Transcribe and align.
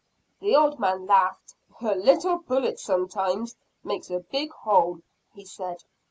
The 0.39 0.55
old 0.55 0.79
man 0.79 1.05
laughed. 1.05 1.53
"A 1.79 1.93
little 1.93 2.37
bullet 2.39 2.79
sometimes 2.79 3.55
makes 3.83 4.09
a 4.09 4.17
big 4.17 4.49
hole," 4.49 5.01
he 5.35 5.45
said. 5.45 5.83